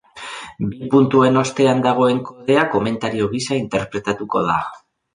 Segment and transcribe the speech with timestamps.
[0.71, 4.61] Bi puntuen ostean dagoen kodea komentario gisa interpretatuko da.